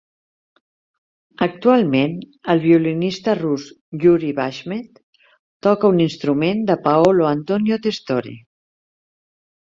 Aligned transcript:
Actualment, 1.45 2.13
el 2.53 2.61
violista 2.63 3.35
rus 3.41 3.65
Yuri 4.05 4.31
Bashmet 4.39 4.97
toca 5.67 5.91
un 5.95 6.01
instrument 6.05 6.63
de 6.71 6.77
Paolo 6.87 7.29
Antonio 7.33 7.79
Testore. 7.85 8.33